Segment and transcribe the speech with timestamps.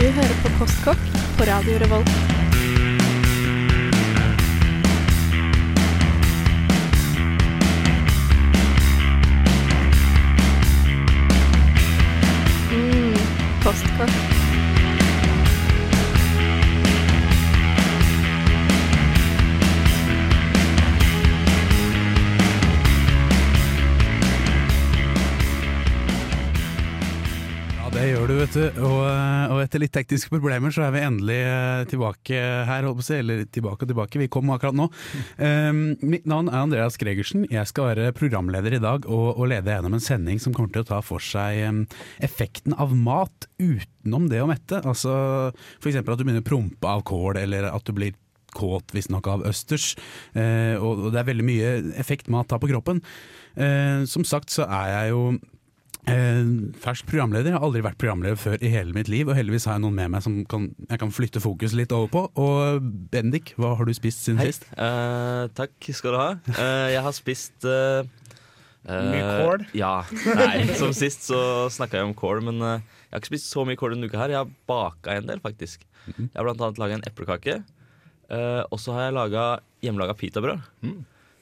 [0.00, 1.00] Du hører på Kostkokk
[1.36, 2.08] på Radio Revolt.
[12.72, 13.18] Mm,
[13.60, 14.14] postkokk.
[27.76, 28.64] Ja, det gjør du, vet du.
[28.80, 32.88] Og, eh, og etter litt tekniske problemer så er vi endelig eh, tilbake her.
[33.16, 34.88] Eller tilbake og tilbake, vi kom akkurat nå.
[35.40, 37.46] Um, mitt navn er Andreas Gregersen.
[37.50, 40.84] Jeg skal være programleder i dag og, og lede gjennom en sending som kommer til
[40.84, 41.86] å ta for seg
[42.24, 44.80] effekten av mat utenom det å mette.
[44.84, 45.12] Altså
[45.80, 46.00] f.eks.
[46.00, 48.16] at du begynner å prompe av kål, eller at du blir
[48.56, 49.94] kåt visstnok av østers.
[50.34, 53.02] Eh, og, det er veldig mye effekt mat har på kroppen.
[53.54, 55.59] Eh, som sagt så er jeg jo Eh,
[56.82, 57.52] fersk programleder.
[57.52, 59.98] Jeg har aldri vært programleder før i hele mitt liv, og heldigvis har jeg noen
[59.98, 62.24] med meg som kan, jeg kan flytte fokus litt over på.
[62.40, 64.50] Og Bendik, hva har du spist siden Hei.
[64.52, 64.66] sist?
[64.74, 66.30] Uh, takk skal du ha.
[66.54, 68.06] Uh, jeg har spist uh,
[68.88, 69.66] eh, Mye kål?
[69.76, 69.92] Ja.
[70.40, 71.40] Nei, som sist så
[71.72, 74.20] snakka jeg om kål, men eh, jeg har ikke spist så mye kål denne uka
[74.22, 74.34] her.
[74.34, 75.84] Jeg har baka en del, faktisk.
[76.10, 77.60] Jeg har blant annet laga en eplekake.
[78.30, 79.46] eh, og så har jeg laga
[79.84, 80.68] hjemmelaga pitabrød.
[80.86, 81.00] Eh,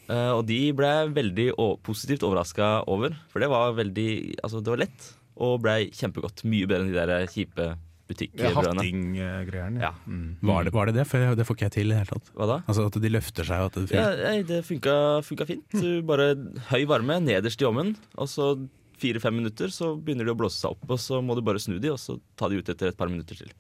[0.08, 1.50] og de ble veldig
[1.84, 4.08] positivt overraska over, for det var veldig
[4.42, 6.42] Altså, det var lett og ble kjempegodt.
[6.48, 7.74] Mye bedre enn de der kjipe
[8.08, 8.80] butikkbrødene.
[8.80, 9.82] Hatting-greiene.
[9.82, 9.92] Ja.
[10.08, 10.38] Mm.
[10.48, 11.04] Var det, var det det?
[11.10, 12.30] For det får ikke jeg til i det hele tatt.
[12.34, 12.56] Hva da?
[12.64, 14.94] Altså At de løfter seg og at det Ja, nei, det funka,
[15.26, 15.76] funka fint.
[15.76, 16.30] Du bare
[16.72, 18.54] høy varme nederst i ovnen, og så
[18.98, 21.76] fire-fem minutter, så begynner de å blåse seg opp, og så må du bare snu
[21.82, 23.52] de, og så ta de ut etter et par minutter til.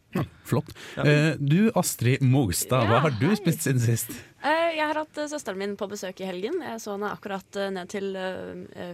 [0.48, 0.70] Flott.
[0.96, 1.04] Ja.
[1.06, 3.36] Eh, du Astrid Mogstad, hva Ja, har du hei.
[3.38, 4.10] spist siden sist?
[4.42, 6.60] Eh, Jeg har hatt eh, søsteren min på besøk i helgen.
[6.62, 8.12] Jeg så henne akkurat ned til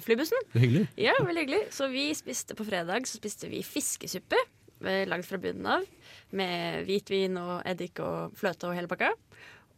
[0.04, 0.38] flybussen.
[0.54, 0.86] Hyggelig.
[0.96, 1.62] Ja, veldig hyggelig.
[1.74, 4.38] Så vi spiste på fredag så spiste vi fiskesuppe
[5.08, 5.84] lagd fra bunnen av.
[6.36, 9.12] Med hvitvin og eddik og fløte og hele pakka.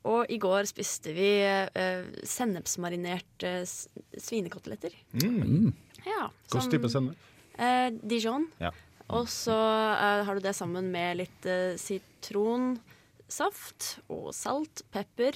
[0.06, 4.94] Og i går spiste vi uh, sennepsmarinerte svinekoteletter.
[5.22, 5.72] Mm.
[6.06, 7.16] Ja, Hvilken type sennep?
[7.58, 8.46] Eh, Dijon.
[8.62, 8.70] Ja.
[9.14, 15.34] Og så eh, har du det sammen med litt eh, sitronsaft og salt, pepper,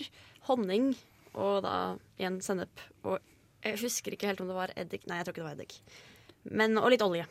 [0.48, 0.86] honning
[1.38, 1.75] og da
[2.19, 2.80] igjen sennep.
[3.06, 3.16] Og
[3.64, 5.03] jeg husker ikke helt om det var eddik.
[5.06, 5.75] Nei, jeg tror ikke det var eddik.
[6.48, 7.26] Men, og litt olje.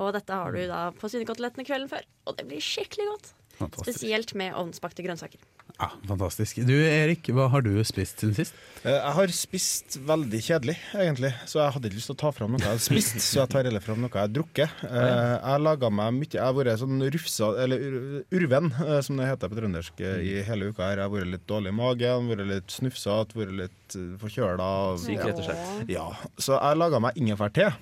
[0.00, 2.04] Og dette har du da på svinekotelettene kvelden før.
[2.26, 3.26] Og det blir skikkelig godt.
[3.58, 3.84] Fantastisk.
[3.84, 5.40] Spesielt med ovnsbakte grønnsaker.
[5.80, 6.60] Ja, fantastisk.
[6.66, 8.54] Du Erik, hva har du spist siden sist?
[8.84, 11.30] Eh, Jeg har spist veldig kjedelig, egentlig.
[11.48, 13.50] Så jeg hadde ikke lyst til å ta fram noe jeg hadde spist, så jeg
[13.54, 14.84] tar heller fram noe jeg har drukket.
[14.86, 19.26] Eh, Jeg laga meg mye Jeg har vært sånn rufsa, eller urven, eh, som det
[19.30, 20.96] heter på trøndersk, i hele uka her.
[21.02, 24.70] Jeg har vært litt dårlig i magen, vært litt snufsete, vært litt forkjøla.
[25.02, 25.88] Syk, rett og slett.
[25.92, 26.06] Ja,
[26.38, 27.72] så jeg laga meg ingefærte.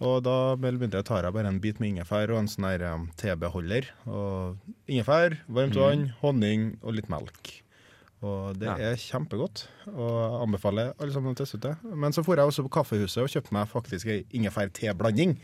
[0.00, 3.08] Og da begynte jeg å ta jeg bare en bit med ingefær og en sånn
[3.16, 3.86] tebeholder.
[4.06, 4.56] Og
[4.88, 7.23] ingefær, varmt vann, honning og litt melk.
[8.24, 8.74] Og det Ja.
[8.92, 11.76] er kjempegodt, og anbefaler alle sammen å teste ut det.
[11.94, 15.36] Men så for jeg også på kaffehuset og kjøpte meg faktisk ei ingefær-teblanding,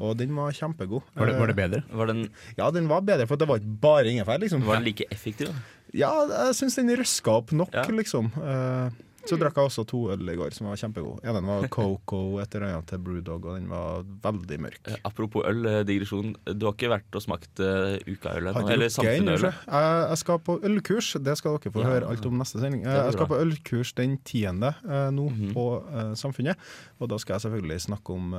[0.00, 1.02] og den var kjempegod.
[1.14, 1.82] Var det, var det Eh, bedre?
[1.94, 4.64] Var den, Ja, den var bedre, for det var ikke bare ingefær, liksom.
[4.66, 5.54] var den like effektiv?
[5.94, 7.84] Ja, jeg syns den røska opp nok, Ja.
[7.84, 8.32] liksom.
[8.36, 8.90] Eh,
[9.28, 11.20] Så drakk jeg også to øl i går som var kjempegode.
[11.26, 14.80] En var Coco etter øynene til Brewdog, og den var veldig mørk.
[14.88, 16.34] Eh, Apropos øl, eh, digresjon.
[16.56, 18.62] Du har ikke vært og smakt uh, ukaøl Har ennå?
[18.62, 19.42] ikke Eller samfunnsølet?
[19.66, 20.08] jeg.
[20.10, 21.86] Jeg skal på ølkurs, det skal dere få Ja.
[21.90, 22.82] høre alt om neste sending.
[22.84, 25.52] Jeg skal på ølkurs den tiende uh, nå Mhm.
[25.54, 26.56] på uh, Samfunnet,
[27.00, 28.32] og da skal jeg selvfølgelig snakke om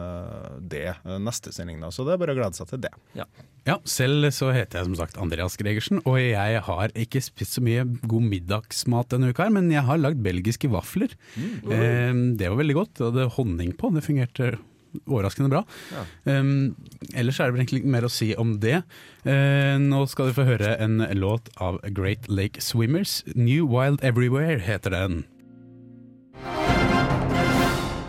[0.62, 1.80] det neste sending.
[1.82, 2.92] da, Så det er bare å glede seg til det.
[3.16, 3.26] Ja,
[3.90, 7.84] selv så heter jeg som sagt Andreas Gregersen, og jeg har ikke spist så mye
[8.08, 11.14] god middagsmat denne uka her, men jeg har lagd belgiske vafler.
[11.38, 14.56] Eh, det var veldig godt, det hadde honning på, det fungerte
[15.06, 15.64] overraskende bra.
[16.26, 16.76] Um,
[17.14, 18.82] ellers er det vel egentlig mer å si om det.
[19.28, 23.20] Uh, nå skal du få høre en låt av Great Lake Swimmers.
[23.36, 25.26] New Wild Everywhere heter den.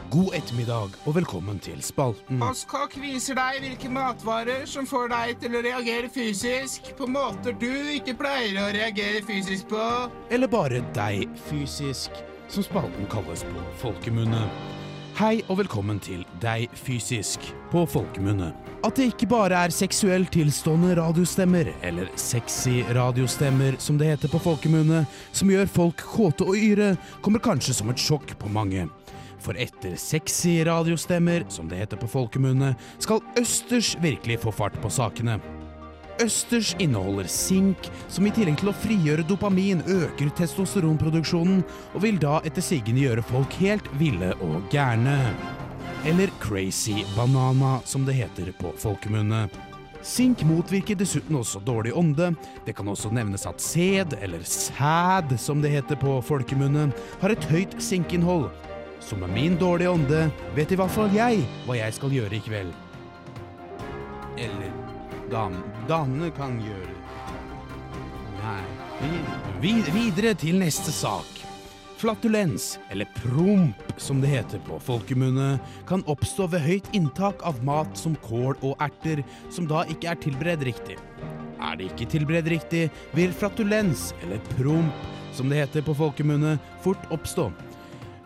[0.09, 2.39] God ettermiddag og velkommen til spalten.
[2.41, 7.69] Postkokk viser deg hvilke matvarer som får deg til å reagere fysisk på måter du
[7.93, 9.85] ikke pleier å reagere fysisk på.
[10.31, 12.09] eller bare deg fysisk,
[12.49, 14.47] som spalten kalles på folkemunne.
[15.19, 17.43] Hei og velkommen til Deg fysisk
[17.73, 18.53] på folkemunne.
[18.87, 24.41] At det ikke bare er seksuelt tilstående radiostemmer, eller sexy radiostemmer som det heter på
[24.41, 28.87] folkemunne, som gjør folk kåte og yre, kommer kanskje som et sjokk på mange.
[29.39, 34.91] For etter sexy radiostemmer, som det heter på folkemunne, skal østers virkelig få fart på
[34.91, 35.39] sakene.
[36.19, 41.63] Østers inneholder sink, som i tillegg til å frigjøre dopamin øker testosteronproduksjonen,
[41.95, 45.15] og vil da etter sigende gjøre folk helt ville og gærne.
[46.07, 49.47] Eller crazy banana, som det heter på folkemunne.
[50.03, 52.33] Sink motvirker dessuten også dårlig ånde.
[52.67, 56.89] Det kan også nevnes at sæd, eller sæd som det heter på folkemunne,
[57.23, 58.49] har et høyt sinkinnhold.
[59.01, 62.45] Så med min dårlige ånde vet i hvert fall jeg hva jeg skal gjøre i
[62.45, 62.73] kveld.
[64.39, 64.71] Eller
[65.33, 65.59] dam,
[65.89, 66.95] damene kan gjøre
[68.39, 68.63] Nei.
[69.61, 71.27] Vi, videre til neste sak.
[71.99, 75.57] Flatulens, eller promp som det heter på folkemunne,
[75.91, 80.21] kan oppstå ved høyt inntak av mat som kål og erter, som da ikke er
[80.23, 80.99] tilberedt riktig.
[81.59, 82.85] Er det ikke tilberedt riktig,
[83.19, 86.55] vil flatulens, eller promp, som det heter på folkemunne,
[86.87, 87.51] fort oppstå.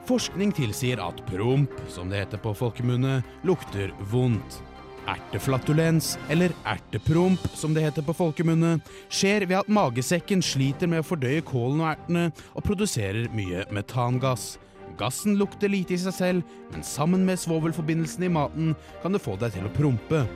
[0.02, 4.58] Forskning tilsier at promp, som det heter på folkemunne, lukter vondt.
[5.06, 8.76] Erteflatulens, eller ertepromp som det heter på folkemunne,
[9.10, 14.56] skjer ved at magesekken sliter med å fordøye kålen og ertene og produserer mye metangass.
[14.98, 19.38] Gassen lukter lite i seg selv, men sammen med svovelforbindelsene i maten kan det få
[19.40, 20.26] deg til å prompe.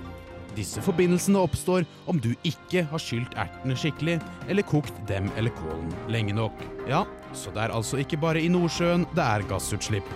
[0.56, 4.16] Disse forbindelsene oppstår om du ikke har skylt ertene skikkelig,
[4.48, 6.62] eller kokt dem eller kålen lenge nok.
[6.88, 7.04] Ja,
[7.36, 10.08] så det er altså ikke bare i Nordsjøen det er gassutslipp.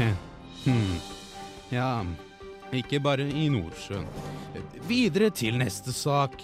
[0.66, 0.98] hm.
[1.72, 2.02] Ja,
[2.76, 4.08] ikke bare i Nordsjøen.
[4.90, 6.36] Videre til neste sak.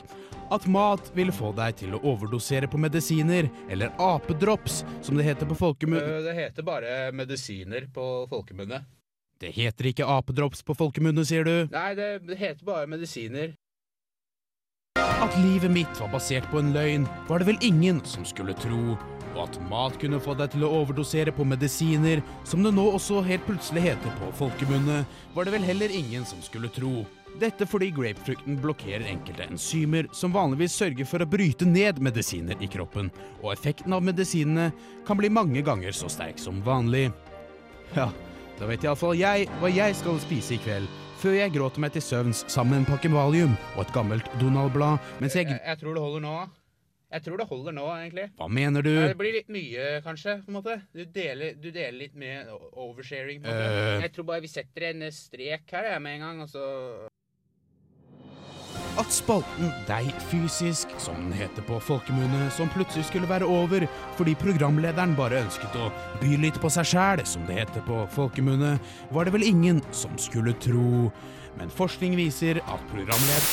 [0.47, 5.49] At mat vil få deg til å overdosere på medisiner, eller apedrops, som det heter
[5.51, 6.21] på folkemunne.
[6.23, 8.85] Det heter bare medisiner på folkemunne.
[9.41, 11.69] Det heter ikke apedrops på folkemunne, sier du?
[11.73, 13.53] Nei, det heter bare medisiner.
[14.97, 18.97] At livet mitt var basert på en løgn, var det vel ingen som skulle tro.
[19.37, 23.21] Og at mat kunne få deg til å overdosere på medisiner, som det nå også
[23.27, 25.03] helt plutselig heter på folkemunne,
[25.35, 27.05] var det vel heller ingen som skulle tro.
[27.37, 32.71] Dette fordi grapefrukten blokkerer enkelte enzymer som vanligvis sørger for å bryte ned medisiner i
[32.73, 33.13] kroppen,
[33.43, 34.71] og effekten av medisinene
[35.05, 37.11] kan bli mange ganger så sterk som vanlig.
[37.93, 38.09] Ja,
[38.57, 40.87] da vet iallfall jeg hva jeg skal spise i kveld,
[41.21, 45.03] før jeg gråter meg til søvns sammen med en pakke Valium og et gammelt Donald-blad
[45.21, 46.37] mens jeg Jeg tror det holder nå.
[47.13, 48.25] Jeg tror det holder nå, egentlig.
[48.37, 48.91] Hva mener du?
[48.91, 50.41] Det blir litt mye, kanskje.
[50.43, 50.75] på en måte.
[50.91, 53.45] Du deler, du deler litt med oversharing.
[53.45, 53.85] på en måte.
[53.99, 54.03] Uh...
[54.03, 56.65] Jeg tror bare vi setter en strek her jeg, med en gang, og så
[58.97, 63.85] At spalten Deg fysisk, som den heter på folkemunne, som plutselig skulle være over
[64.17, 65.91] fordi programlederen bare ønsket å
[66.23, 68.79] by litt på seg sjæl, som det heter på folkemunne,
[69.13, 71.11] var det vel ingen som skulle tro.
[71.61, 73.51] Men forskning viser at programleder...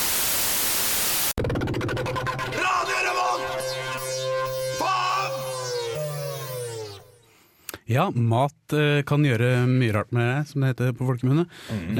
[7.84, 11.44] Ja, mat eh, kan gjøre mye rart med deg, som det heter på folkemunne.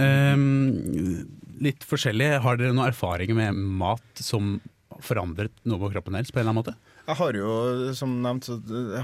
[0.01, 2.31] Eh, litt forskjellig.
[2.45, 4.59] Har dere noen erfaringer med mat som
[5.05, 6.94] forandret noe på kroppen deres på en eller annen måte?
[7.05, 7.49] Jeg har jo,
[7.93, 8.55] som nevnt, så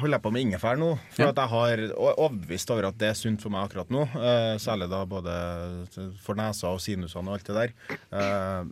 [0.00, 0.94] holder jeg på med ingefær nå.
[1.12, 1.28] For Ja.
[1.34, 4.06] at jeg har er overbevist over at det er sunt for meg akkurat nå.
[4.16, 5.34] Eh, særlig da både
[6.24, 7.74] for nesa og sinusene og alt det der.
[8.16, 8.64] Eh,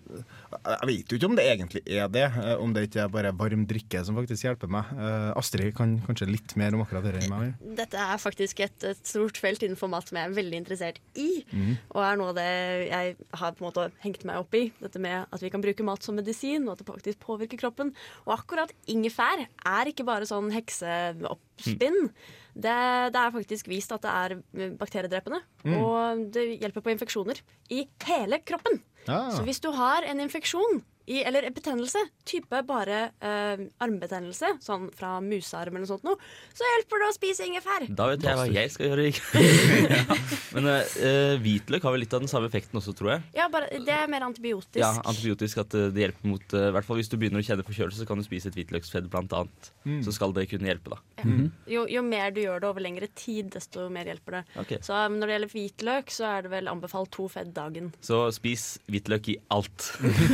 [0.64, 3.32] jeg vet jo ikke om det egentlig er det, eh, om det ikke er bare
[3.36, 4.84] varm drikke som faktisk hjelper meg.
[4.96, 7.76] Eh, Astrid kan kanskje litt mer om akkurat det enn meg.
[7.76, 11.44] Dette er faktisk et, et stort felt innenfor mat som jeg er veldig interessert i.
[11.92, 12.48] Og er noe av det
[12.88, 14.72] jeg har på en måte hengt meg opp i.
[14.80, 17.92] Dette med at vi kan bruke mat som medisin, og at det faktisk påvirker kroppen.
[18.25, 22.10] Og akkurat ingefær er ikke bare sånn hekseoppspinn.
[22.58, 22.76] Det,
[23.14, 25.42] det er faktisk vist at det er bakteriedrepende.
[25.78, 27.42] Og det hjelper på infeksjoner
[27.75, 28.80] i hele kroppen.
[29.08, 29.30] Ah.
[29.34, 35.16] Så hvis du har en infeksjon i, eller betennelse, type bare eh, armbetennelse, sånn fra
[35.24, 36.18] musearm eller noe sånt noe,
[36.56, 37.86] så hjelper det å spise ingefær.
[37.96, 39.06] Da vet jeg hva jeg skal gjøre.
[39.94, 40.18] ja.
[40.56, 43.24] Men eh, hvitløk har vel litt av den samme effekten også, tror jeg.
[43.38, 44.80] Ja, bare, Det er mer antibiotisk.
[44.82, 47.46] Ja, Antibiotisk at eh, det hjelper mot eh, I hvert fall hvis du begynner å
[47.46, 49.72] kjenne forkjølelse, så kan du spise et hvitløksfedd blant annet.
[50.04, 51.24] Så skal det kunne hjelpe, da.
[51.70, 54.42] Jo, jo mer du gjør det over lengre tid, desto mer hjelper det.
[54.64, 54.82] Okay.
[54.84, 57.88] Så når det gjelder hvitløk, så er det vel anbefalt to fedd dagen.
[58.04, 59.88] Så spis hvitløk i alt.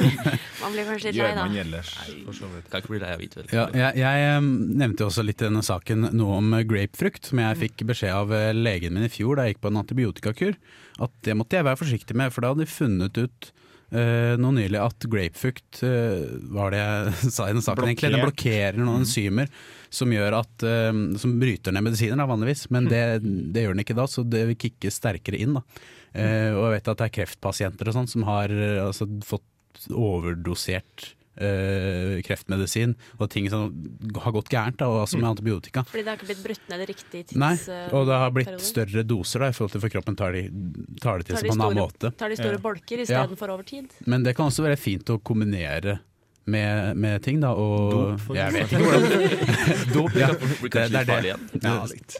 [0.64, 1.44] Man blir kanskje litt lei, da.
[1.44, 1.90] man ellers,
[2.24, 2.68] for så vidt.
[2.72, 3.50] Kan ikke bli lei av hvitløk.
[3.52, 4.44] Ja, jeg, jeg
[4.80, 8.14] nevnte jo også litt i denne saken noe om eh, grapefrukt, som jeg fikk beskjed
[8.16, 10.56] av eh, legen min i fjor da jeg gikk på en antibiotikakur.
[11.04, 13.52] At det måtte jeg være forsiktig med, for da hadde de funnet ut
[13.94, 18.08] Uh, nå nylig at grapefrukt uh, var det jeg sa i den saken egentlig?
[18.10, 19.52] Den blokkerer noen enzymer
[19.92, 20.88] som gjør at uh,
[21.20, 22.64] Som bryter ned medisiner, da, vanligvis.
[22.74, 23.04] Men det,
[23.54, 25.60] det gjør den ikke da, så det vil kicke sterkere inn.
[25.60, 25.62] da.
[26.14, 29.46] Eh, og jeg vet at det er kreftpasienter og sånn som har eh, altså, fått
[29.90, 33.72] overdosert eh, kreftmedisin og ting som
[34.22, 35.82] har gått gærent, da, altså med antibiotika.
[35.88, 37.38] Fordi det har ikke blitt brutt ned i riktig tids...
[37.40, 38.68] Nei, eh, og det har blitt periode.
[38.68, 40.44] større doser da, i forhold til for kroppen tar, de,
[41.02, 42.12] tar det til Tar seg på en annen måte.
[42.20, 42.64] Tar de store Ja.
[42.68, 43.06] bolker Ja.
[43.08, 43.90] istedenfor over tid.
[44.06, 45.98] Men det kan også være fint å kombinere
[46.46, 47.52] med, med ting, da.
[47.56, 49.14] Og Dop, jeg vet ikke hvordan
[49.94, 50.28] Dop, ja.
[50.34, 51.46] Det det, er litt farlig igjen.
[51.64, 51.74] Ja,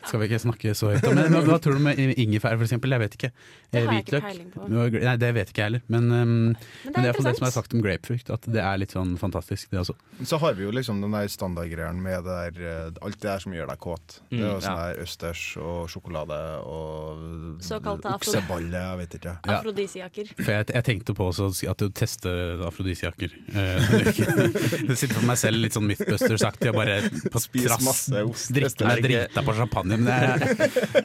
[0.08, 1.18] skal vi ikke snakke så høyt om?
[1.18, 2.94] Men Hva tror du med ingefær, for eksempel?
[2.96, 3.30] Jeg vet ikke.
[3.74, 4.68] Det har jeg ikke peiling på.
[4.70, 5.84] Nei, det vet ikke jeg heller.
[5.92, 8.80] Men, um, men det er iallfall det som er sagt om grapefrukt, at det er
[8.80, 9.96] litt sånn fantastisk, det også.
[10.24, 13.42] Så har vi jo liksom den der standardgreien med det der, eh, alt det der
[13.42, 14.18] som gjør deg kåt.
[14.30, 14.84] Det er jo Mm, sånn ja.
[14.94, 16.36] der østers og sjokolade
[16.70, 19.34] og Såkalte okseballe, jeg vet ikke.
[19.44, 19.58] Ja.
[19.58, 20.30] Afrodisiaker.
[20.38, 22.30] For jeg, jeg tenkte på også at å teste
[22.68, 24.12] afrodisiaker eh,
[24.88, 28.50] Det sitter for meg selv litt sånn Mythbusters-aktig og bare på trass masse ost.
[28.54, 29.98] drikke Er meg drita på champagne.
[30.00, 30.58] Men jeg,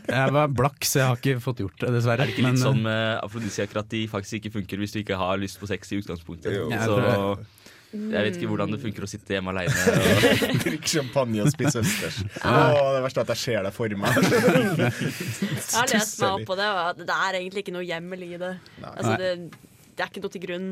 [0.05, 2.25] jeg var blakk, så jeg har ikke fått gjort det, dessverre.
[2.25, 4.95] Er det ikke Men, litt sånn eh, med afrodisiak at de faktisk ikke funker hvis
[4.95, 6.53] du ikke har lyst på sex i utgangspunktet?
[6.55, 6.67] Jo.
[6.73, 6.99] Jeg Så
[7.89, 9.73] jeg vet ikke hvordan det funker å sitte hjemme aleine.
[9.73, 10.59] Og...
[10.61, 12.19] Drikke champagne og spise østers.
[12.45, 14.19] Åh, det verste er at jeg ser det for meg.
[14.19, 18.31] Jeg har lest meg opp på det, og det er egentlig ikke noe hjemmel i
[18.41, 18.51] det.
[18.91, 19.31] Altså, det,
[19.97, 20.67] det er ikke noe til grunn.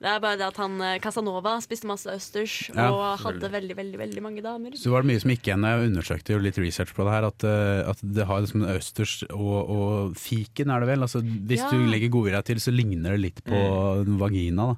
[0.00, 3.74] Det er bare det at han eh, Casanova spiste masse østers Ja, og hadde veldig
[3.76, 4.72] veldig, veldig mange damer.
[4.80, 5.66] så var det mye som gikk igjen.
[5.68, 7.26] Jeg undersøkte jo litt research på det her.
[7.28, 11.04] At, eh, at det har liksom østers og, og fiken, er det vel.
[11.04, 11.68] Altså, hvis Ja.
[11.68, 14.16] du legger godvilja til, så ligner det litt på mm.
[14.22, 14.70] vagina.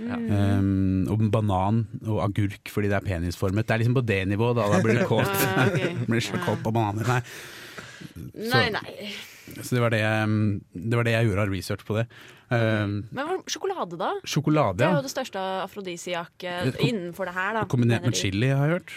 [0.00, 0.16] Ja.
[0.16, 3.68] Um, og banan og agurk fordi det er penisformet.
[3.68, 4.70] Det er liksom på det nivået, da.
[4.72, 5.28] Da blir du kåt.
[6.08, 7.12] Blir så kåt på bananer.
[7.12, 7.20] Nei.
[8.48, 9.12] Nei, nei.
[9.60, 12.06] Så det var det, jeg- det var det jeg gjorde av research på det.
[12.52, 14.10] Um, Men sjokolade, da?
[14.28, 14.90] sjokolade, ja.
[14.90, 17.64] Det er jo det største afrodisiaket Eh, innenfor det her, da.
[17.70, 18.92] Kombinert med chili, har jeg hørt.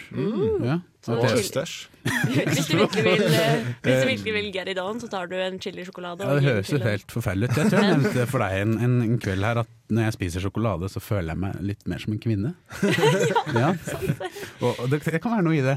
[0.66, 0.80] Ja.
[1.06, 1.74] Så det det- østers.
[2.06, 5.34] Hvis du virkelig vil, eh, hvis du virkelig vil get it on, så tar du
[5.42, 6.22] en chilisjokolade.
[6.22, 7.58] Ja, det høres jo helt forferdelig ut.
[7.58, 10.42] Jeg tror jeg nevnte for deg en, en, en kveld her at når jeg spiser
[10.46, 12.52] sjokolade, så føler jeg meg litt mer som en kvinne.
[13.58, 13.72] ja,
[14.62, 15.76] Og, og det, det kan være noe i det.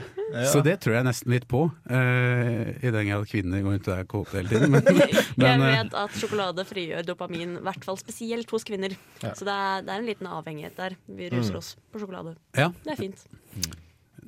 [0.53, 1.65] Så det tror jeg nesten litt på.
[1.89, 4.73] Uh, I den grad kvinner går rundt og er kåte hele tiden.
[4.77, 8.95] Men, Jeg men jeg vet at sjokolade frigjør dopamin, hvert fall spesielt hos kvinner.
[9.23, 9.35] Ja.
[9.39, 10.97] Så det er, det er en liten avhengighet der.
[11.07, 12.35] Vi ruser oss på sjokolade.
[12.57, 13.27] ja, Det er fint.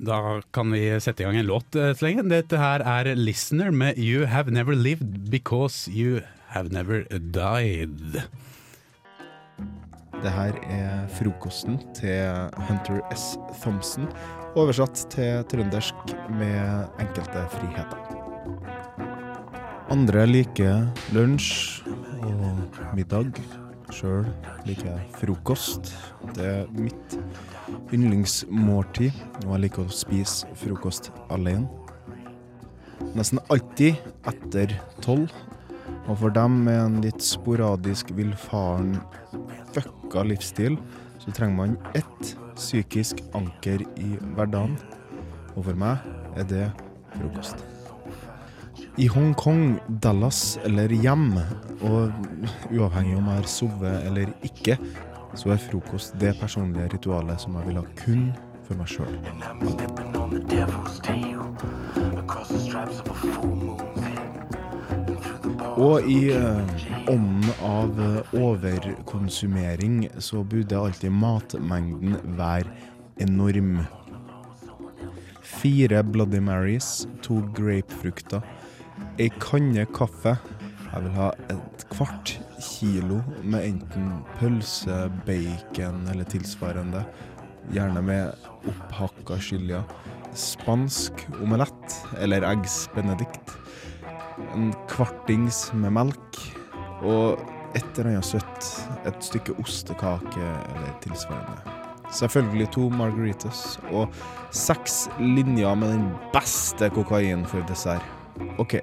[0.01, 2.25] da kan vi sette i gang en låt eh, så lenge.
[2.31, 6.21] Dette her er 'Listener' med 'You Have Never Lived Because You
[6.55, 8.23] Have Never Died'.
[10.23, 13.39] Det her er frokosten til Hunter S.
[13.63, 14.09] Thompson,
[14.57, 15.95] oversatt til trøndersk
[16.37, 19.10] med enkelte friheter.
[19.91, 21.81] Andre liker lunsj
[22.23, 23.35] og middag.
[23.91, 24.29] Sjøl
[24.63, 25.91] liker jeg frokost.
[26.37, 27.17] Det er mitt
[27.91, 31.67] yndlingsmåltid, og jeg liker å spise frokost alene.
[33.19, 33.99] Nesten alltid
[34.31, 35.35] etter tolv.
[36.07, 38.95] Og for dem med en litt sporadisk villfaren
[39.75, 40.79] fucka livsstil,
[41.19, 44.79] så trenger man ett psykisk anker i hverdagen.
[45.57, 46.07] Og for meg
[46.39, 46.65] er det
[47.19, 47.80] frokost.
[49.01, 51.31] I Hongkong, Dallas eller hjem,
[51.89, 52.13] og
[52.69, 54.77] uavhengig om jeg har sovet eller ikke,
[55.41, 58.27] så er frokost det personlige ritualet som jeg vil ha kun
[58.67, 59.17] for meg sjøl.
[65.81, 66.61] Og i eh,
[67.09, 72.69] ånden av eh, overkonsumering så burde alltid matmengden være
[73.17, 73.79] enorm.
[75.41, 78.45] Fire Bloody Marys, to grapefrukter,
[79.21, 80.37] ei kanne kaffe.
[80.91, 87.05] Jeg vil ha et kvart kilo med enten pølse, bacon eller tilsvarende.
[87.75, 89.85] Gjerne med opphakka chilier.
[90.35, 93.57] Spansk omelett eller eggs benedict
[94.55, 96.41] en kvartings med melk
[97.07, 97.41] og
[97.77, 98.71] et eller annet søtt.
[99.09, 101.77] Et stykke ostekake eller tilsvarende.
[102.11, 104.11] Selvfølgelig to margaritas og
[104.51, 108.05] seks linjer med den beste kokain for dessert.
[108.59, 108.81] OK.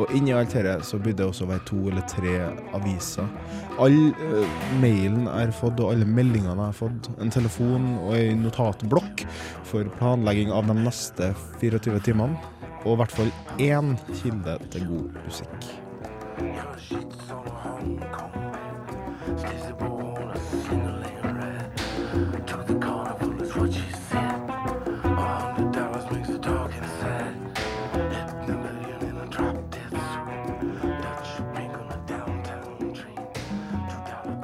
[0.00, 2.32] Og inni alt dette så burde det også være to eller tre
[2.78, 3.28] aviser.
[3.82, 7.10] All uh, mailen jeg har fått, og alle meldingene jeg har fått.
[7.20, 9.26] En telefon og ei notatblokk
[9.68, 12.40] for planlegging av de neste 24 timene.
[12.82, 13.32] Og i hvert fall
[13.62, 15.72] én kilde til god musikk.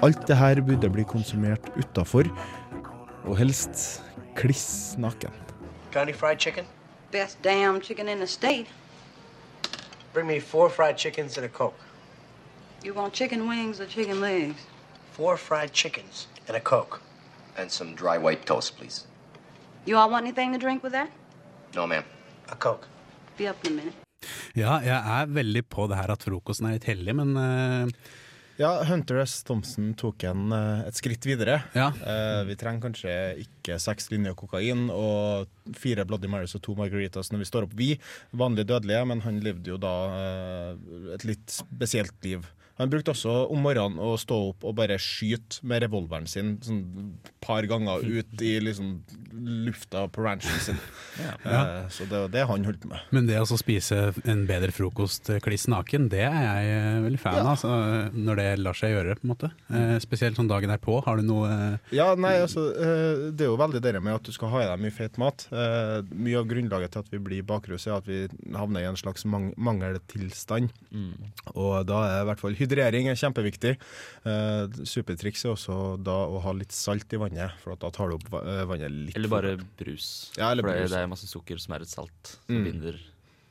[0.03, 2.29] Alt det her burde bli konsumert utafor,
[3.25, 4.03] og helst
[4.39, 5.33] kliss naken.
[5.91, 6.65] Got any fried chicken?
[7.11, 8.67] Best damn chicken in the state.
[10.13, 11.81] Bring me four fried chickens and a Coke.
[12.85, 14.61] You want chicken wings or chicken legs?
[15.13, 17.01] Four fried chickens and a Coke.
[17.57, 19.07] And some dry white toast, please.
[19.85, 21.11] You all want anything to drink with that?
[21.75, 22.05] No, ma'am.
[22.53, 22.87] A Coke.
[23.37, 23.95] Be up in a minute.
[24.55, 27.93] Ja, jeg er veldig på det her at frokosten er litt hellig, men eh,
[28.59, 29.45] Ja, Hunter S.
[29.47, 31.61] Thompson tok en eh, et skritt videre.
[31.79, 31.93] Ja.
[31.95, 33.13] Eh, vi trenger kanskje
[33.45, 35.47] ikke seks linjer kokain og
[35.79, 37.93] fire Bloody Marys og to Margaritas når vi står opp, vi
[38.35, 40.73] vanlige dødelige, men han levde jo da eh,
[41.15, 42.51] et litt spesielt liv.
[42.79, 46.85] Han brukte også om morgenen å stå opp og bare skyte med revolveren sin sånn
[47.43, 48.99] par ganger ut i liksom
[49.39, 50.81] lufta på ranchen sin.
[51.49, 53.01] Eh, så det var det han holdt med.
[53.15, 57.21] Men det å spise en bedre frokost eh, kliss naken, det er jeg eh, veldig
[57.21, 57.49] fan av.
[57.55, 57.71] Altså,
[58.15, 59.51] når det lar seg gjøre, på en måte.
[60.05, 60.99] Spesielt sånn dagen derpå.
[61.07, 61.49] Har du noe
[61.95, 64.85] Ja, nei, altså, Det er jo veldig det med at du skal ha i deg
[64.85, 65.47] mye feit mat.
[65.51, 68.21] Mye av grunnlaget til at vi blir bakrus, er at vi
[68.55, 70.71] havner i en slags mang mangeltilstand.
[71.55, 73.75] Og da er i hvert fall hydrering er kjempeviktig.
[74.29, 78.19] Eh, Supertriks er også da å ha litt salt i vannet, for da tar du
[78.21, 79.17] opp eh, vannet litt.
[79.17, 80.31] Eller bare brus.
[80.37, 80.91] Ja, eller For det, brus.
[80.93, 82.65] det er masse sukker som er et salt som Mm.
[82.69, 83.01] binder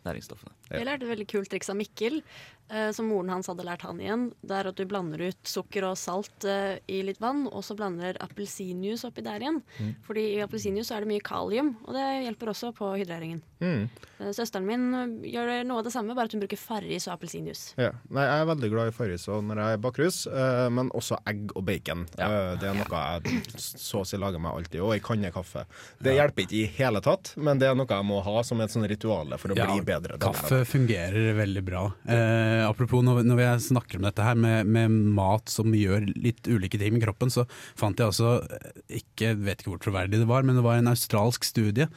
[0.05, 0.53] næringsstoffene.
[0.71, 2.21] Jeg lærte et veldig kult triks av Mikkel,
[2.69, 4.25] eh, som moren hans hadde lært han igjen.
[4.43, 7.75] Det er at du blander ut sukker og salt eh, i litt vann, og så
[7.77, 9.61] blander appelsinjuice oppi der igjen.
[9.79, 9.93] Mm.
[10.07, 13.41] Fordi i appelsinjuice er det mye kalium, og det hjelper også på hydreringen.
[13.63, 13.87] Mm.
[14.19, 17.15] Eh, Søsteren min eh, gjør noe av det samme, bare at hun bruker Farris og
[17.15, 17.77] appelsinjuice.
[17.79, 17.93] Ja.
[18.11, 21.21] Nei, jeg er veldig glad i Farris og når jeg er bakrus, eh, men også
[21.29, 22.03] egg og bacon.
[22.17, 25.63] Eh, det er noe jeg så å si lager meg alltid, og ei kanne kaffe.
[26.03, 28.73] Det hjelper ikke i hele tatt, men det er noe jeg må ha som et
[28.73, 30.19] sånn ritual for å Ja, bli bedre.
[30.21, 31.83] Kaffe fungerer veldig bra.
[32.09, 36.47] Eh, apropos når, når jeg snakker om dette her med, med mat som gjør litt
[36.49, 37.45] ulike ting med kroppen, så
[37.77, 40.91] fant jeg også eh, ikke, vet ikke hvor troverdig det var, men det var en
[40.91, 41.87] australsk studie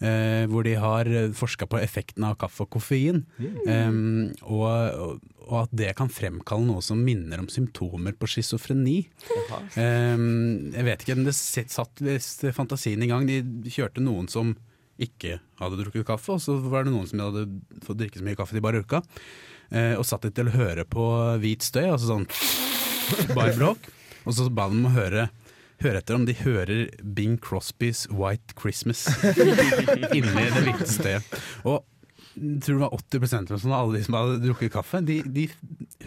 [0.00, 3.24] eh, hvor de har forska på effekten av kaffe og koffein.
[3.40, 3.90] Eh,
[4.46, 9.00] og, og at det kan fremkalle noe som minner om symptomer på schizofreni.
[9.74, 13.28] Eh, jeg vet ikke, men det satt visst fantasien i gang.
[13.28, 13.42] De
[13.72, 14.56] kjørte noen som
[15.02, 17.46] ikke hadde drukket kaffe, og så var det noen som hadde
[17.84, 19.02] fått drikke så mye kaffe de bare orka.
[19.70, 21.06] Eh, og satt de til å høre på
[21.42, 22.28] hvit støy, altså sånn
[23.38, 23.90] bare bråk.
[24.26, 25.28] Og så ba de om å høre,
[25.84, 29.04] høre etter om de hører Bing Crosbys White Christmas
[30.16, 31.36] inni det hvite støyet.
[32.36, 35.46] Tror det var 80 eller sånn av alle de som hadde drukket kaffe, de, de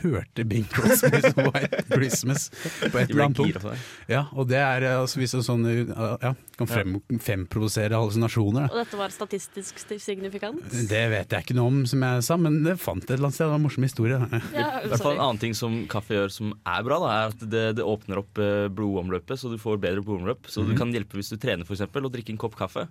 [0.03, 3.87] hørte Bing Crosbys White Christmas på et eller annet punkt.
[4.11, 8.67] Ja, og det er altså hvis det er sånn ja, kan frem, fremprovosere hallusinasjoner.
[8.67, 8.73] da.
[8.73, 10.63] Og dette var statistisk signifikant.
[10.89, 13.39] Det vet jeg ikke noe om, som jeg sa, men det fant et eller annet
[13.39, 13.47] sted.
[13.47, 14.19] Det var en morsom historie.
[14.53, 15.17] Ja, I hvert fall.
[15.17, 18.21] En annen ting som kaffe gjør som er bra, da, er at det, det åpner
[18.21, 20.49] opp eh, blodomløpet, så du får bedre blodomløp.
[20.51, 20.69] Så mm.
[20.69, 22.85] du kan hjelpe hvis du trener for eksempel, og drikke en kopp kaffe.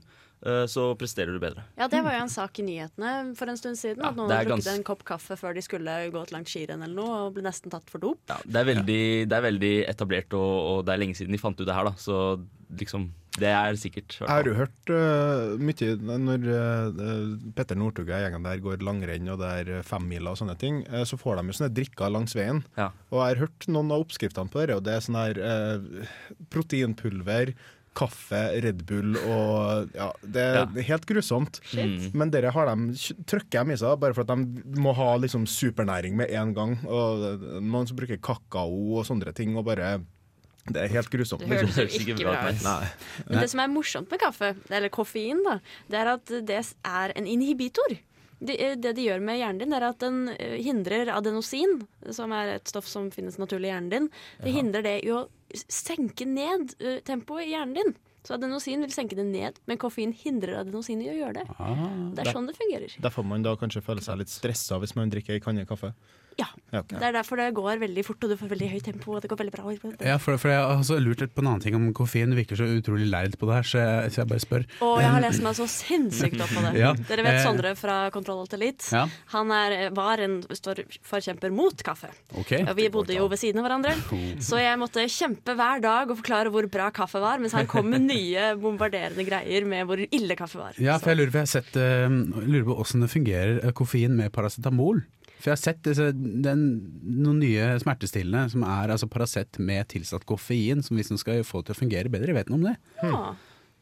[0.45, 1.65] Eh, Så presterer du bedre.
[1.79, 4.03] Ja, det var jo en sak i nyhetene for en stund siden.
[4.03, 6.49] Ja, at noen hadde drukket gans- en kopp kaffe før de skulle gå et langt
[6.51, 8.21] skirenn eller noe, og ble nesten tatt for dop.
[8.31, 11.41] Ja, det, er veldig, det er veldig etablert, og, og det er lenge siden de
[11.43, 11.97] fant ut det her, da.
[11.99, 12.19] Så
[12.79, 14.17] liksom Det er sikkert.
[14.19, 19.31] Jeg har jo hørt uh, mye når uh, Petter Northug og gjengen der går langrenn
[19.31, 22.35] og det er femmila og sånne ting, uh, så får de jo sånne drikker langs
[22.35, 22.65] veien.
[22.77, 22.89] Ja.
[23.13, 25.39] Og jeg har hørt noen av oppskriftene på det, og det er sånn her
[26.51, 27.55] proteinpulver,
[27.99, 30.83] kaffe, Red Bull og Ja, det er Ja.
[30.93, 31.59] helt grusomt.
[31.67, 32.13] Shit.
[32.15, 32.93] Men dere har dem,
[33.27, 36.77] trykker dem i seg bare for at de må ha liksom supernæring med en gang.
[36.87, 39.99] Og eh, noen som bruker kakao og sånne ting, og bare
[40.69, 41.41] Det er helt grusomt.
[41.49, 42.03] Det høres liksom.
[42.13, 43.29] ikke bra ut.
[43.31, 45.55] Men det som er morsomt med kaffe, eller koffein, da,
[45.89, 47.95] det er at det er en inhibitor.
[48.39, 51.81] Det, det de gjør med hjernen din, er at den eh, hindrer adenosin,
[52.13, 54.11] som er et stoff som finnes naturlig i hjernen din.
[54.45, 57.97] Det hindrer det i å senke ned uh, tempoet i hjernen din.
[58.27, 61.45] Så adenosin vil senke det ned, men koffein hindrer adenosin i å gjøre det.
[62.13, 62.97] Det er sånn det fungerer.
[63.01, 65.95] Derfor man da kanskje føler seg litt stressa hvis man drikker ei kanne kaffe.
[66.39, 66.47] Ja.
[66.69, 66.91] Ja, ok.
[66.93, 69.31] Det er derfor det går veldig fort, og du får veldig høyt tempo, og det
[69.31, 69.71] går veldig bra.
[70.05, 72.31] Ja, for, for Jeg har også lurt litt på en annen ting om koffein.
[72.31, 74.67] Du virker så utrolig lærd på det her, så jeg, så jeg bare spør.
[74.85, 76.75] Og jeg har lest meg så sinnssykt opp på det.
[76.85, 76.93] Ja.
[77.09, 78.87] Dere vet Eh, Sondre fra Kontroll Alt Elite?
[78.95, 79.03] Ja.
[79.35, 82.11] Han er, var en stor forkjemper mot kaffe.
[82.43, 82.63] Okay.
[82.67, 83.95] Og vi bodde jo ved siden av hverandre,
[84.49, 87.89] så jeg måtte kjempe hver dag og forklare hvor bra kaffe var, mens han kom
[87.91, 90.79] med nye bombarderende greier med hvor ille kaffe var.
[90.83, 93.75] Ja, for jeg lurer, på, jeg har sett, eh, lurer på hvordan det fungerer eh,
[93.77, 95.03] koffein med paracetamol.
[95.39, 96.65] For jeg har sett disse, den,
[97.07, 101.63] noen nye smertestillende som er altså Paracet med tilsatt koffein, som hvis den skal få
[101.63, 102.35] til å fungere bedre.
[102.35, 102.75] Vet noe om det?
[103.07, 103.31] Ah,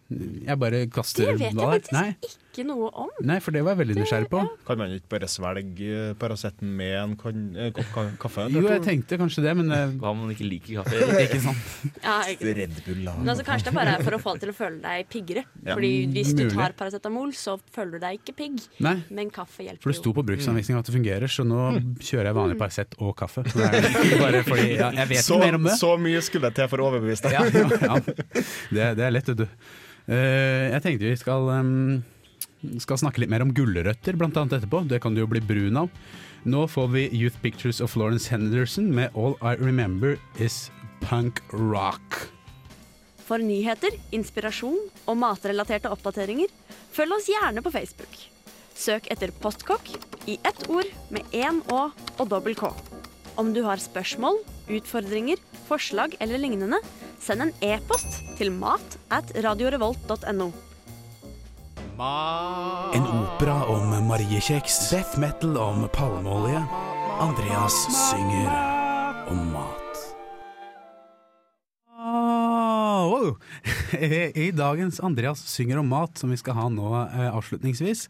[0.06, 3.08] Jeg bare kaster det vet jeg faktisk Nei, ikke noe om.
[3.26, 4.42] nei, for det var jeg veldig nysgjerrig på.
[4.68, 7.14] Kan man ikke bare svelge eh, Paraceten med en
[7.58, 8.44] eh, kopp ka- kaffe?
[8.54, 11.00] Jo, jeg tenkte kanskje det, men eh, Hva om man ikke liker kaffe?
[11.26, 11.72] ikke sant.
[12.04, 12.52] Ja, ikke.
[12.60, 13.02] Red Bull.
[13.18, 15.42] Men altså, kanskje det er bare for å få deg til å føle deg piggere.
[15.66, 15.74] Ja.
[15.74, 18.62] Fordi hvis du tar paracetamol, så føler du deg ikke pigg.
[18.86, 19.88] Nei, Men kaffe hjelper jo.
[19.88, 21.66] for det sto på bruksanvisninga at det fungerer, så nå
[21.98, 23.42] kjører jeg vanlig Paracet og kaffe.
[23.50, 23.58] Så
[24.22, 25.74] bare fordi ja, jeg vet Så, mer om det.
[25.82, 27.36] så mye skulle det til for å overbevise deg.
[27.36, 27.98] Ja, ja, ja.
[28.70, 29.48] Det, det er lett, vet du.
[30.06, 31.50] Eh, jeg tenkte vi skal,
[32.82, 34.84] skal snakke litt mer om gulrøtter, blant annet etterpå.
[34.88, 35.90] Det kan du jo bli brun av.
[36.46, 40.68] Nå får vi Youth Pictures of Florence Henderson med All I Remember Is
[41.02, 42.28] Punk Rock.
[43.26, 44.78] For nyheter, inspirasjon
[45.10, 46.52] og matrelaterte oppdateringer,
[46.94, 48.14] følg oss gjerne på Facebook.
[48.76, 49.90] Søk etter Postkokk
[50.30, 52.70] i ett ord med én Å og dobbel K.
[53.36, 54.38] Om du har spørsmål,
[54.72, 56.78] utfordringer, forslag eller lignende,
[57.20, 60.46] send en e-post til mat at radiorevolt.no.
[62.96, 66.62] En opera om mariekjeks, death metal om palmeolje.
[67.20, 68.48] Andreas synger
[69.32, 70.00] om mat.
[71.92, 73.36] Wow.
[74.46, 78.08] I dagens Andreas synger om mat, som vi skal ha nå eh, avslutningsvis,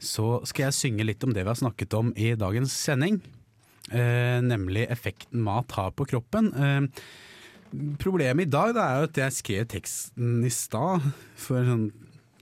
[0.00, 3.20] så skal jeg synge litt om det vi har snakket om i dagens sending.
[3.92, 6.52] Eh, nemlig effekten mat har på kroppen.
[6.52, 7.02] Eh,
[8.00, 11.86] problemet i dag Det er jo at jeg skrev teksten i stad, for en sånn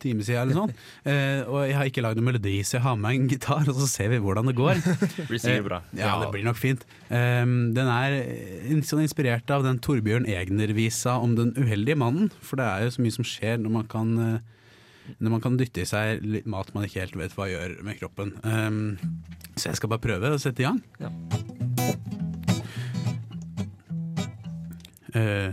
[0.01, 0.75] time siden eller sånn.
[1.11, 3.79] Eh, og jeg har ikke lagd noen melodi, så jeg har med en gitar, og
[3.79, 4.81] så ser vi hvordan det går.
[5.31, 5.81] Blir sikkert bra.
[5.97, 6.85] Ja, det blir nok fint.
[7.09, 8.19] Um, den er
[8.87, 12.31] sånn inspirert av den Torbjørn Egner-visa om den uheldige mannen.
[12.45, 14.60] For det er jo så mye som skjer når man kan eh,
[15.19, 17.99] når man kan dytte i seg litt mat man ikke helt vet hva gjør med
[18.01, 18.35] kroppen.
[18.45, 18.99] Um,
[19.57, 20.81] så jeg skal bare prøve å sette i gang.
[21.01, 21.11] Ja.
[25.11, 25.51] Uh,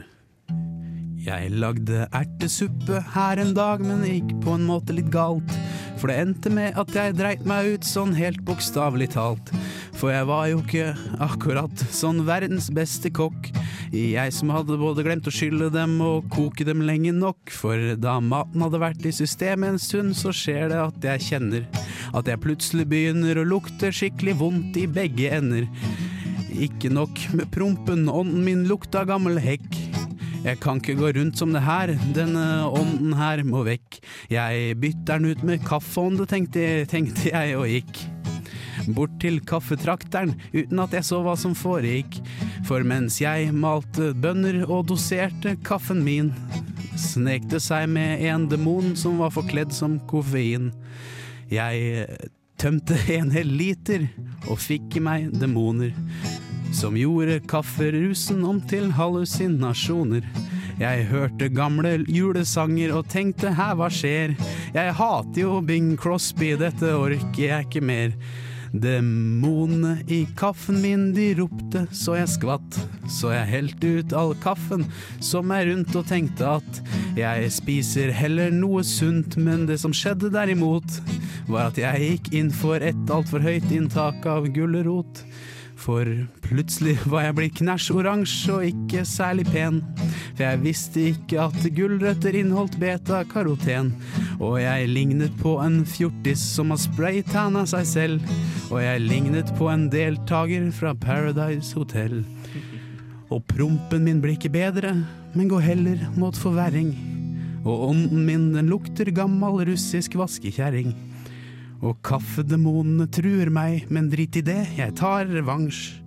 [1.27, 5.57] jeg lagde ertesuppe her en dag, men det gikk på en måte litt galt.
[5.97, 9.51] For det endte med at jeg dreit meg ut sånn helt bokstavelig talt.
[9.97, 10.91] For jeg var jo ikke
[11.23, 13.49] akkurat sånn verdens beste kokk.
[13.95, 17.49] Jeg som hadde både glemt å skylle dem og koke dem lenge nok.
[17.53, 21.65] For da maten hadde vært i systemet en stund, så skjer det at jeg kjenner
[22.15, 25.67] at jeg plutselig begynner å lukte skikkelig vondt i begge ender.
[26.57, 29.87] Ikke nok med prompen, ånden min lukta gammel hekk.
[30.45, 33.97] Jeg kan ikke gå rundt som det her, denne ånden her må vekk.
[34.32, 38.04] Jeg bytter den ut med kaffeånde, tenkte, tenkte jeg og gikk.
[38.93, 42.19] Bort til kaffetrakteren uten at jeg så hva som foregikk.
[42.67, 46.32] For mens jeg malte bønner og doserte kaffen min,
[46.97, 50.71] snek det seg med en demon som var forkledd som koffein.
[51.52, 52.06] Jeg
[52.62, 54.08] tømte en hel liter
[54.47, 55.93] og fikk i meg demoner
[56.73, 60.25] som gjorde kafferusen om til hallusinasjoner.
[60.77, 64.36] Jeg hørte gamle julesanger og tenkte hæ, hva skjer?
[64.75, 68.13] Jeg hater jo Bing Crosby, dette orker jeg ikke mer.
[68.77, 74.84] Demonene i kaffen min de ropte så jeg skvatt, så jeg helte ut all kaffen
[75.23, 76.82] som er rundt og tenkte at
[77.17, 80.99] jeg spiser heller noe sunt, men det som skjedde derimot,
[81.47, 85.23] var at jeg gikk inn for et altfor høyt inntak av gulrot.
[85.77, 86.09] For
[86.41, 89.79] plutselig var jeg blitt knæsj oransje og ikke særlig pen.
[90.33, 93.93] For jeg visste ikke at gulrøtter inneholdt beta-karoten.
[94.41, 98.33] Og jeg lignet på en fjortis som har spraytanna seg selv.
[98.71, 102.23] Og jeg lignet på en deltaker fra Paradise Hotel.
[103.29, 104.93] Og prompen min blir ikke bedre,
[105.35, 106.93] men går heller mot forverring.
[107.67, 110.95] Og ånden min den lukter gammal russisk vaskekjerring.
[111.85, 115.99] Og kaffedemonene truer meg, men drit i det, jeg tar revansj.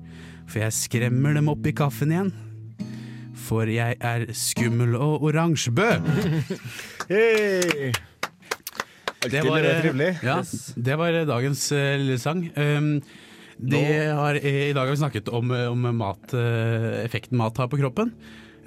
[0.51, 2.33] For jeg skremmer dem opp i kaffen igjen.
[3.39, 5.91] For jeg er skummel og oransjebø!
[7.11, 7.91] Hey!
[9.21, 9.65] Det var,
[10.23, 10.37] ja,
[10.79, 12.45] det var dagens eh, lille sang.
[12.55, 12.93] Um,
[13.59, 13.83] det
[14.15, 18.15] har, I dag har vi snakket om, om mat, eh, effekten mat har på kroppen.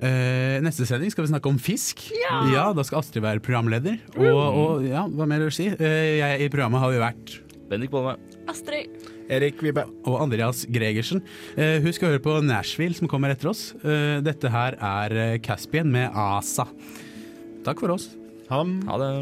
[0.01, 2.05] Eh, neste sending skal vi snakke om fisk.
[2.23, 2.71] Ja!
[2.73, 3.99] Da skal Astrid være programleder.
[4.17, 5.69] Og, og ja, hva mer vil du si?
[5.73, 7.35] Eh, jeg, I programmet har vi vært
[7.69, 8.17] Bendik Bolme.
[8.51, 8.91] Astrid.
[9.31, 9.85] Erik Vibe.
[10.09, 11.23] og Andreas Gregersen.
[11.55, 13.69] Eh, husk å høre på Nashville som kommer etter oss.
[13.79, 16.67] Eh, dette her er eh, Caspian med ASA.
[17.63, 18.09] Takk for oss.
[18.51, 19.13] Han Ha det.